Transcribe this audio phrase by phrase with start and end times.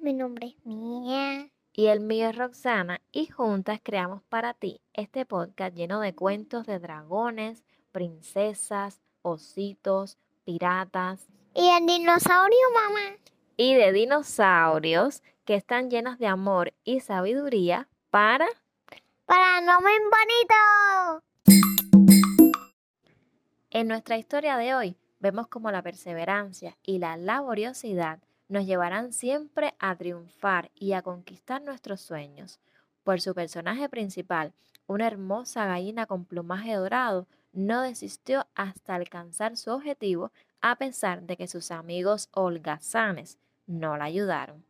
[0.00, 1.48] mi nombre es Mía.
[1.72, 6.66] Y el mío es Roxana y juntas creamos para ti este podcast lleno de cuentos
[6.66, 7.62] de dragones,
[7.92, 11.28] princesas, ositos, piratas.
[11.54, 13.16] Y el dinosaurio, mamá.
[13.56, 18.48] Y de dinosaurios que están llenos de amor y sabiduría para...
[19.24, 21.22] Para no me bonito.
[23.70, 28.18] En nuestra historia de hoy vemos cómo la perseverancia y la laboriosidad
[28.48, 32.60] nos llevarán siempre a triunfar y a conquistar nuestros sueños.
[33.04, 34.52] Por su personaje principal,
[34.86, 41.36] una hermosa gallina con plumaje dorado, no desistió hasta alcanzar su objetivo a pesar de
[41.36, 44.64] que sus amigos holgazanes no la ayudaron.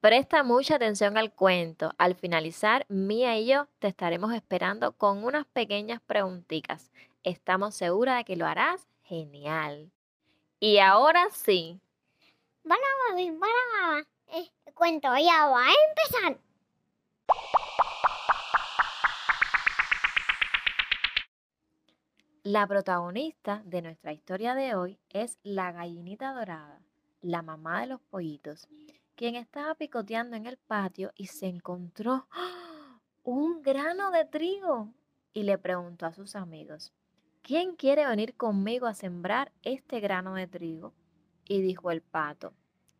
[0.00, 1.92] Presta mucha atención al cuento.
[1.96, 6.90] Al finalizar, Mía y yo te estaremos esperando con unas pequeñas preguntitas.
[7.22, 9.92] Estamos seguras de que lo harás genial.
[10.64, 11.80] Y ahora sí.
[12.62, 14.06] Bueno, mami, bueno, mamá.
[14.28, 16.40] El cuento ya va a empezar.
[22.44, 26.80] La protagonista de nuestra historia de hoy es la gallinita dorada,
[27.22, 28.68] la mamá de los pollitos,
[29.16, 33.00] quien estaba picoteando en el patio y se encontró ¡ah!
[33.24, 34.94] un grano de trigo
[35.32, 36.92] y le preguntó a sus amigos,
[37.42, 40.94] ¿quién quiere venir conmigo a sembrar este grano de trigo?
[41.44, 42.54] Y dijo el pato,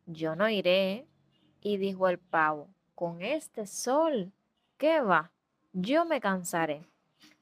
[0.05, 1.07] yo no iré.
[1.61, 4.33] Y dijo el pavo, con este sol,
[4.77, 5.31] ¿qué va?
[5.71, 6.85] Yo me cansaré.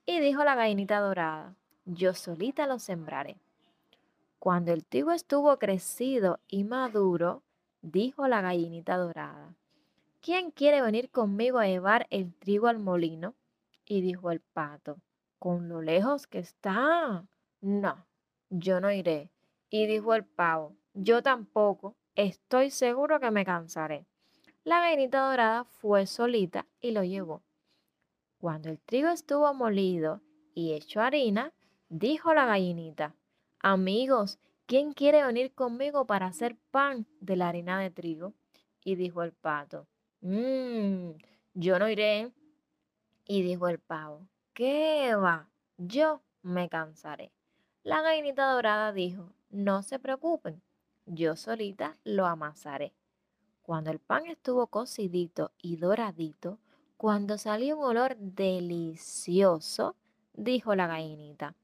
[0.05, 3.41] Y dijo la gallinita dorada, yo solita lo sembraré.
[4.37, 7.41] Cuando el trigo estuvo crecido y maduro,
[7.81, 9.55] dijo la gallinita dorada,
[10.21, 13.33] ¿quién quiere venir conmigo a llevar el trigo al molino?
[13.85, 14.97] Y dijo el pato,
[15.41, 17.25] con lo lejos que está.
[17.61, 18.05] No,
[18.51, 19.31] yo no iré.
[19.71, 24.05] Y dijo el pavo, yo tampoco, estoy seguro que me cansaré.
[24.63, 27.41] La gallinita dorada fue solita y lo llevó.
[28.37, 30.21] Cuando el trigo estuvo molido
[30.53, 31.51] y hecho harina,
[31.89, 33.15] dijo la gallinita,
[33.57, 34.37] amigos,
[34.67, 38.35] ¿quién quiere venir conmigo para hacer pan de la harina de trigo?
[38.83, 39.87] Y dijo el pato,
[40.19, 41.13] mmm,
[41.55, 42.31] yo no iré.
[43.25, 45.47] Y dijo el pavo, ¿qué va?
[45.77, 47.31] Yo me cansaré.
[47.83, 50.61] La gallinita dorada dijo, no se preocupen,
[51.05, 52.93] yo solita lo amasaré.
[53.63, 56.59] Cuando el pan estuvo cocidito y doradito,
[56.97, 59.95] cuando salió un olor delicioso,
[60.33, 61.55] dijo la gallinita,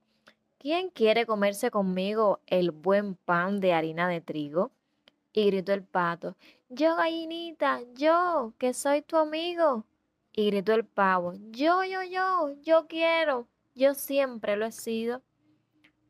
[0.58, 4.72] ¿quién quiere comerse conmigo el buen pan de harina de trigo?
[5.34, 6.36] Y gritó el pato,
[6.70, 9.86] yo gallinita, yo, que soy tu amigo.
[10.40, 15.24] Y gritó el pavo, yo, yo, yo, yo quiero, yo siempre lo he sido.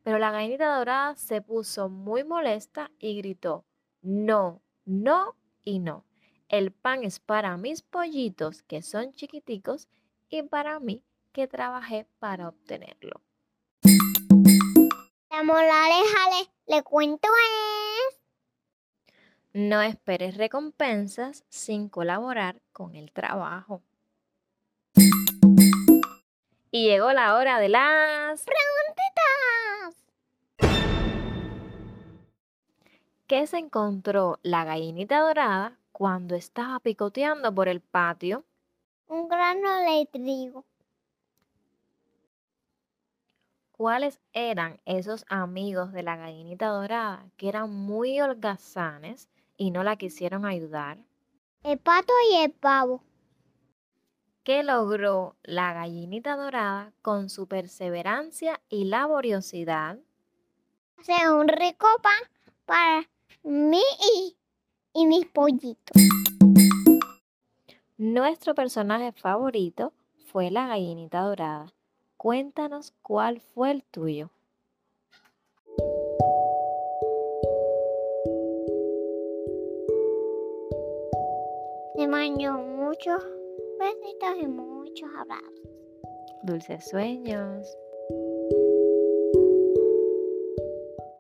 [0.04, 3.64] Pero la gallinita dorada se puso muy molesta y gritó,
[4.02, 6.04] no, no y no.
[6.50, 9.88] El pan es para mis pollitos que son chiquiticos
[10.28, 13.22] y para mí que trabajé para obtenerlo.
[15.32, 16.20] La moraleja
[16.66, 17.30] le, le cuento
[18.10, 18.20] es...
[19.54, 23.82] No esperes recompensas sin colaborar con el trabajo.
[26.70, 29.08] Y llegó la hora de las preguntitas.
[33.26, 38.44] ¿Qué se encontró la gallinita dorada cuando estaba picoteando por el patio?
[39.08, 40.66] Un grano de trigo.
[43.72, 49.96] ¿Cuáles eran esos amigos de la gallinita dorada que eran muy holgazanes y no la
[49.96, 50.98] quisieron ayudar?
[51.64, 53.04] El pato y el pavo.
[54.48, 60.00] ¿Qué logró la gallinita dorada con su perseverancia y laboriosidad?
[60.98, 62.32] Hacer un rico pan
[62.66, 63.10] para
[63.44, 63.84] mí
[64.16, 64.38] y,
[64.94, 66.02] y mis pollitos.
[67.98, 69.92] Nuestro personaje favorito
[70.32, 71.74] fue la gallinita dorada.
[72.16, 74.30] Cuéntanos cuál fue el tuyo.
[81.98, 83.37] Te mando muchos
[83.80, 85.54] besitos y muchos abrazos.
[86.44, 87.68] Dulces sueños.